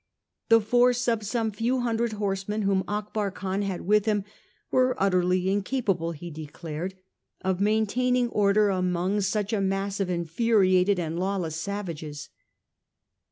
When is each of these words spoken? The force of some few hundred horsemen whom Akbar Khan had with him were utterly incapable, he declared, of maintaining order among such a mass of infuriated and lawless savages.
The 0.49 0.59
force 0.61 1.07
of 1.07 1.21
some 1.23 1.51
few 1.51 1.81
hundred 1.81 2.13
horsemen 2.13 2.63
whom 2.63 2.83
Akbar 2.87 3.29
Khan 3.29 3.61
had 3.61 3.81
with 3.81 4.05
him 4.07 4.23
were 4.71 4.95
utterly 4.99 5.51
incapable, 5.51 6.11
he 6.13 6.31
declared, 6.31 6.95
of 7.41 7.61
maintaining 7.61 8.27
order 8.29 8.69
among 8.71 9.21
such 9.21 9.53
a 9.53 9.61
mass 9.61 9.99
of 9.99 10.09
infuriated 10.09 10.97
and 10.97 11.19
lawless 11.19 11.55
savages. 11.55 12.29